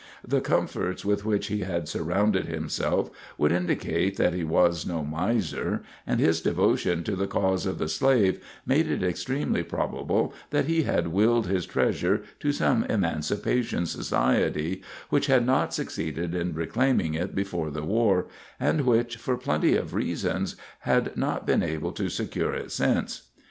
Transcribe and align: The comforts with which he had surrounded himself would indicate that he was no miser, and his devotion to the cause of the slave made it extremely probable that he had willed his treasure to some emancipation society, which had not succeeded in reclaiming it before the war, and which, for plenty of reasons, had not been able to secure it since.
The 0.27 0.41
comforts 0.41 1.05
with 1.05 1.25
which 1.25 1.45
he 1.45 1.59
had 1.59 1.87
surrounded 1.87 2.47
himself 2.47 3.11
would 3.37 3.51
indicate 3.51 4.17
that 4.17 4.33
he 4.33 4.43
was 4.43 4.83
no 4.83 5.03
miser, 5.05 5.83
and 6.07 6.19
his 6.19 6.41
devotion 6.41 7.03
to 7.03 7.15
the 7.15 7.27
cause 7.27 7.67
of 7.67 7.77
the 7.77 7.87
slave 7.87 8.41
made 8.65 8.87
it 8.89 9.03
extremely 9.03 9.61
probable 9.61 10.33
that 10.49 10.65
he 10.65 10.81
had 10.81 11.09
willed 11.09 11.45
his 11.45 11.67
treasure 11.67 12.23
to 12.39 12.51
some 12.51 12.83
emancipation 12.85 13.85
society, 13.85 14.81
which 15.09 15.27
had 15.27 15.45
not 15.45 15.71
succeeded 15.71 16.33
in 16.33 16.55
reclaiming 16.55 17.13
it 17.13 17.35
before 17.35 17.69
the 17.69 17.83
war, 17.83 18.25
and 18.59 18.81
which, 18.87 19.17
for 19.17 19.37
plenty 19.37 19.75
of 19.75 19.93
reasons, 19.93 20.55
had 20.79 21.15
not 21.15 21.45
been 21.45 21.61
able 21.61 21.91
to 21.91 22.09
secure 22.09 22.53
it 22.55 22.71
since. 22.71 23.27